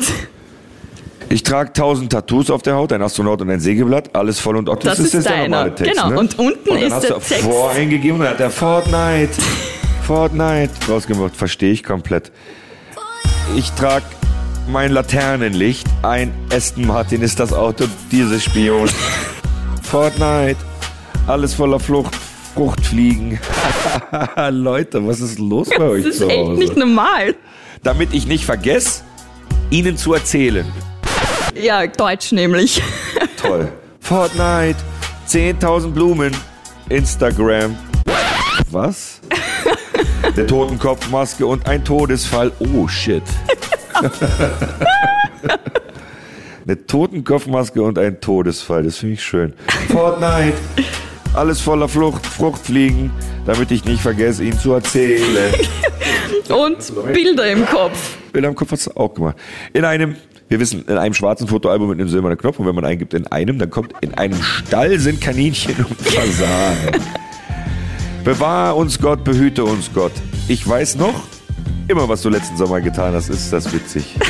Ich 1.31 1.43
trage 1.43 1.72
tausend 1.74 2.12
Tattoos 2.12 2.50
auf 2.50 2.63
der 2.63 2.75
Haut, 2.75 2.91
ein 2.91 3.01
Astronaut 3.03 3.41
und 3.41 3.50
ein 3.51 3.60
Sägeblatt, 3.60 4.15
alles 4.15 4.39
voll 4.39 4.58
und 4.58 4.67
Otto. 4.67 4.88
Das 4.88 4.98
ist 5.00 5.13
der 5.13 5.22
deiner. 5.22 5.48
normale 5.50 5.75
Text, 5.75 5.93
Genau, 5.93 6.10
Ne? 6.10 6.19
und 6.19 6.39
unten 6.39 6.69
und 6.69 6.75
dann 6.75 6.77
ist 6.88 6.93
hast 6.93 7.03
der 7.03 7.15
du 7.15 7.19
Text. 7.19 7.43
vor 7.43 7.69
eingegeben 7.72 8.15
und 8.17 8.22
dann 8.24 8.31
hat 8.31 8.39
der 8.39 8.50
Fortnite, 8.50 9.29
Fortnite 10.08 10.72
rausgemacht. 10.89 11.36
Verstehe 11.36 11.72
ich 11.72 11.84
komplett. 11.84 12.31
Ich 13.55 13.72
trage 13.74 14.05
mein 14.67 14.91
Laternenlicht, 14.91 15.86
ein 16.01 16.34
Aston 16.51 16.88
Martin 16.88 17.22
ist 17.22 17.39
das 17.39 17.53
Auto 17.53 17.86
dieses 18.12 18.43
Spion. 18.43 18.89
Fortnite, 19.84 20.58
alles 21.27 21.53
voller 21.53 21.79
Flucht, 21.79 22.15
Fruchtfliegen. 22.53 23.39
Leute, 24.50 25.06
was 25.08 25.20
ist 25.22 25.39
los 25.39 25.70
bei 25.70 25.84
euch 25.84 26.03
Das 26.03 26.13
ist 26.13 26.20
zu 26.20 26.27
echt 26.29 26.39
Hause? 26.39 26.60
nicht 26.60 26.75
normal. 26.77 27.36
Damit 27.84 28.13
ich 28.13 28.27
nicht 28.27 28.46
vergesse, 28.46 29.03
Ihnen 29.70 29.98
zu 29.98 30.13
erzählen. 30.13 30.65
Ja, 31.56 31.86
Deutsch 31.88 32.32
nämlich. 32.32 32.82
Toll. 33.41 33.72
Fortnite, 34.00 34.77
10.000 35.27 35.91
Blumen, 35.91 36.36
Instagram. 36.89 37.77
Was? 38.72 39.22
Der 40.36 40.48
Totenkopfmaske 40.48 41.46
und 41.46 41.68
ein 41.68 41.84
Todesfall. 41.84 42.51
Oh 42.60 42.88
shit. 42.88 43.24
Eine 46.65 46.86
Totenkopfmaske 46.86 47.82
und 47.82 47.98
ein 47.98 48.22
Todesfall, 48.22 48.84
das 48.84 48.98
finde 48.98 49.15
ich 49.15 49.24
schön. 49.24 49.53
Fortnite, 49.91 50.53
alles 51.33 51.62
voller 51.62 51.88
Flucht, 51.88 52.25
Fruchtfliegen, 52.25 53.12
damit 53.45 53.71
ich 53.71 53.86
nicht 53.86 54.01
vergesse, 54.01 54.43
ihn 54.43 54.57
zu 54.57 54.74
erzählen. 54.74 55.53
Und 56.50 56.77
Bilder 57.13 57.51
im 57.51 57.65
Kopf. 57.65 58.17
Bilder 58.31 58.50
im 58.50 58.55
Kopf 58.55 58.71
hat's 58.71 58.88
auch 58.95 59.13
gemacht. 59.13 59.38
In 59.74 59.86
einem, 59.86 60.15
wir 60.48 60.59
wissen, 60.59 60.83
in 60.88 60.98
einem 60.98 61.13
schwarzen 61.13 61.48
Fotoalbum 61.48 61.89
mit 61.89 62.00
einem 62.00 62.09
silbernen 62.09 62.38
Knopf 62.38 62.57
und 62.59 62.65
wenn 62.65 62.74
man 62.74 62.86
eingibt 62.86 63.13
in 63.13 63.27
einem, 63.27 63.59
dann 63.59 63.69
kommt 63.69 63.93
in 64.01 64.15
einem 64.15 64.41
Stall 64.41 65.00
sind 65.00 65.21
Kaninchen 65.21 65.75
und 65.77 66.01
Fasanen. 66.01 67.03
Bewahr 68.24 68.75
uns 68.75 69.00
Gott, 69.00 69.24
behüte 69.24 69.63
uns 69.63 69.91
Gott. 69.93 70.12
Ich 70.48 70.67
weiß 70.67 70.95
noch, 70.95 71.24
immer 71.88 72.09
was 72.09 72.24
du 72.24 72.29
letzten 72.29 72.57
Sommer 72.57 72.81
getan 72.81 73.13
hast, 73.13 73.29
ist 73.29 73.53
das 73.53 73.71
witzig. 73.74 74.15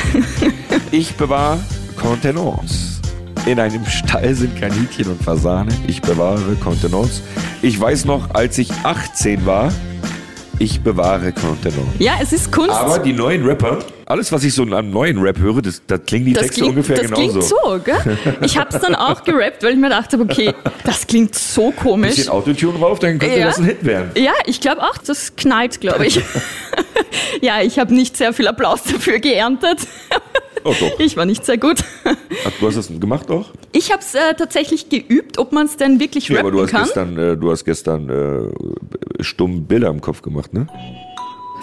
Ich 0.92 1.14
bewahre 1.14 1.60
Kontenance. 1.94 2.89
In 3.46 3.58
einem 3.58 3.84
Stall 3.86 4.34
sind 4.34 4.58
Kaninchen 4.60 5.06
und 5.06 5.22
Fasanen. 5.22 5.74
Ich 5.86 6.00
bewahre 6.02 6.54
Kontenance. 6.62 7.22
Ich 7.62 7.80
weiß 7.80 8.04
noch, 8.04 8.34
als 8.34 8.58
ich 8.58 8.70
18 8.84 9.44
war, 9.46 9.72
ich 10.58 10.82
bewahre 10.82 11.32
Kontenance. 11.32 11.88
Ja, 11.98 12.14
es 12.20 12.32
ist 12.32 12.52
Kunst. 12.52 12.70
Aber 12.70 12.98
die 12.98 13.12
neuen 13.14 13.44
Rapper, 13.44 13.78
alles, 14.04 14.30
was 14.30 14.44
ich 14.44 14.52
so 14.54 14.62
an 14.64 14.90
neuen 14.90 15.18
Rap 15.18 15.38
höre, 15.38 15.62
das, 15.62 15.80
da 15.86 15.96
klingen 15.96 16.26
die 16.26 16.32
das 16.34 16.42
Texte 16.44 16.60
klingt, 16.60 16.76
ungefähr 16.76 16.96
das 16.96 17.06
genauso. 17.06 17.22
klingt 17.38 17.44
so, 17.44 17.80
gell? 17.82 18.18
Ich 18.42 18.58
hab's 18.58 18.78
dann 18.78 18.94
auch 18.94 19.24
gerappt, 19.24 19.62
weil 19.62 19.72
ich 19.72 19.78
mir 19.78 19.88
dachte, 19.88 20.20
okay, 20.20 20.52
das 20.84 21.06
klingt 21.06 21.34
so 21.34 21.70
komisch. 21.70 22.16
Bisschen 22.16 22.28
Autotune 22.28 22.78
drauf, 22.78 22.98
dann 22.98 23.18
könnte 23.18 23.38
Ja. 23.38 23.46
das 23.46 23.58
ein 23.58 23.64
Hit 23.64 23.84
werden. 23.84 24.10
Ja, 24.16 24.32
ich 24.44 24.60
glaube 24.60 24.82
auch, 24.82 24.98
das 24.98 25.34
knallt, 25.34 25.80
glaube 25.80 26.06
ich. 26.06 26.20
ja, 27.40 27.62
ich 27.62 27.78
habe 27.78 27.94
nicht 27.94 28.16
sehr 28.18 28.32
viel 28.34 28.46
Applaus 28.46 28.82
dafür 28.84 29.18
geerntet. 29.18 29.78
Oh. 30.64 30.74
Ich 30.98 31.16
war 31.16 31.24
nicht 31.24 31.44
sehr 31.44 31.58
gut. 31.58 31.82
Ach, 32.04 32.50
du 32.60 32.66
hast 32.66 32.76
das 32.76 32.88
gemacht 33.00 33.30
auch? 33.30 33.50
Ich 33.72 33.90
habe 33.92 34.02
es 34.02 34.14
äh, 34.14 34.34
tatsächlich 34.36 34.88
geübt, 34.88 35.38
ob 35.38 35.52
man 35.52 35.66
es 35.66 35.76
denn 35.76 36.00
wirklich 36.00 36.28
Ja, 36.28 36.36
rappen 36.36 36.48
aber 36.48 36.56
du 36.56 36.62
hast 36.64 36.70
kann. 36.70 36.84
gestern, 36.84 37.18
äh, 37.18 37.36
du 37.36 37.50
hast 37.50 37.64
gestern 37.64 38.08
äh, 38.10 39.22
stumm 39.22 39.64
Bilder 39.64 39.88
im 39.88 40.00
Kopf 40.00 40.22
gemacht, 40.22 40.52
ne? 40.52 40.66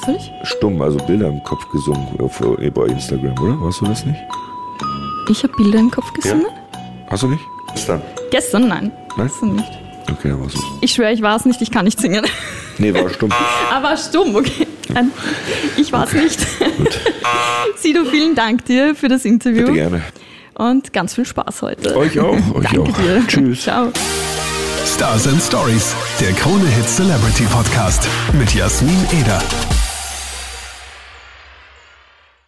Was 0.01 0.15
ich? 0.15 0.31
Stumm, 0.43 0.81
also 0.81 0.97
Bilder 0.99 1.27
im 1.27 1.43
Kopf 1.43 1.67
gesungen 1.71 2.07
auf, 2.19 2.39
äh, 2.59 2.69
bei 2.69 2.85
Instagram, 2.85 3.37
oder? 3.43 3.59
Warst 3.61 3.81
du 3.81 3.85
das 3.85 4.05
nicht? 4.05 4.19
Ich 5.29 5.43
habe 5.43 5.53
Bilder 5.57 5.79
im 5.79 5.91
Kopf 5.91 6.11
gesungen? 6.13 6.45
Hast 7.07 7.23
du 7.23 7.27
nicht? 7.27 7.43
Gestern. 7.73 8.01
Gestern? 8.31 8.67
Nein. 8.67 8.91
Nein? 9.17 9.27
Gestern 9.27 9.55
nicht. 9.55 9.71
Okay, 10.09 10.29
dann 10.29 10.41
warst 10.41 10.55
du. 10.55 10.61
Ich 10.81 10.91
schwöre, 10.93 11.11
ich 11.11 11.21
war 11.21 11.35
es 11.35 11.45
nicht, 11.45 11.61
ich 11.61 11.71
kann 11.71 11.85
nicht 11.85 11.99
singen. 11.99 12.25
Nee, 12.77 12.93
war 12.93 13.09
stumm. 13.09 13.31
Aber 13.71 13.97
stumm, 13.97 14.35
okay. 14.35 14.66
Nein, 14.93 15.11
ich 15.77 15.91
war 15.91 16.05
es 16.05 16.13
nicht. 16.13 16.39
Sido, 17.77 18.05
vielen 18.05 18.35
Dank 18.35 18.65
dir 18.65 18.95
für 18.95 19.07
das 19.07 19.25
Interview. 19.25 19.61
Bitte 19.61 19.73
gerne. 19.73 20.01
Und 20.55 20.91
ganz 20.93 21.15
viel 21.15 21.25
Spaß 21.25 21.61
heute. 21.61 21.95
Euch 21.95 22.19
auch. 22.19 22.33
Euch 22.55 22.63
Danke 22.71 22.81
auch. 22.81 22.97
dir. 22.97 23.23
Tschüss. 23.27 23.63
Ciao. 23.63 23.91
Stars 24.85 25.27
and 25.27 25.41
Stories, 25.41 25.93
der 26.19 26.31
Krone 26.33 26.65
Hit 26.65 26.87
Celebrity 26.87 27.43
Podcast 27.43 28.07
mit 28.33 28.53
Jasmin 28.55 29.05
Eder. 29.21 29.41